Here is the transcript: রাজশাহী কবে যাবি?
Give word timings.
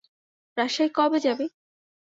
রাজশাহী 0.57 0.89
কবে 0.97 1.19
যাবি? 1.25 1.45